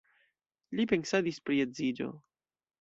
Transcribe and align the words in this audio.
Li 0.79 0.85
pensadis 0.93 1.39
pri 1.51 1.61
edziĝo. 1.69 2.13